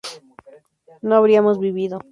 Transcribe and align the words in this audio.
no 1.03 1.13
habríamos 1.15 1.59
vivido 1.59 1.99